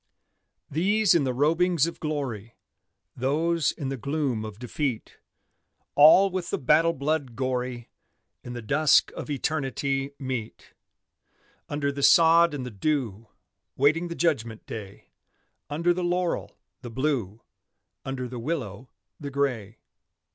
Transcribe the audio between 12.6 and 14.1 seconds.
the dew, Waiting